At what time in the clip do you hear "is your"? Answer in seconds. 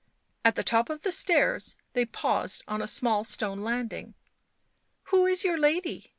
5.27-5.59